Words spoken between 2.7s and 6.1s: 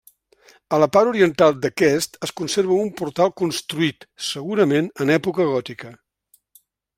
un portal construït, segurament, en època gòtica.